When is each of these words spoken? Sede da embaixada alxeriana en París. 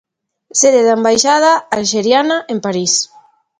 Sede 0.59 0.81
da 0.87 0.93
embaixada 0.99 1.51
alxeriana 1.77 2.37
en 2.53 2.57
París. 2.65 2.93